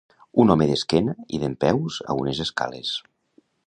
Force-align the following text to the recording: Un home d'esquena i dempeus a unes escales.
Un 0.43 0.53
home 0.53 0.67
d'esquena 0.71 1.15
i 1.39 1.43
dempeus 1.45 2.01
a 2.15 2.19
unes 2.25 2.43
escales. 2.51 2.97